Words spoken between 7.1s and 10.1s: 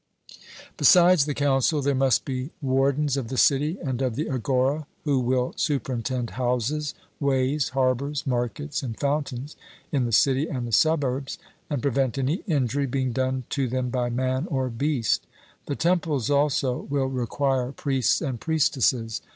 ways, harbours, markets, and fountains, in